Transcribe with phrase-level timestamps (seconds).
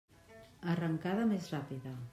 [0.73, 1.99] Arrencada més ràpida.